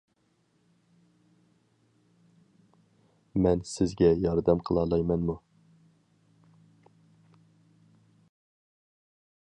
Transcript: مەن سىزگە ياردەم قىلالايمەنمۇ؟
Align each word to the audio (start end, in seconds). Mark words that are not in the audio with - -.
مەن 3.45 3.61
سىزگە 3.73 4.09
ياردەم 4.23 4.63
قىلالايمەنمۇ؟ 4.71 5.37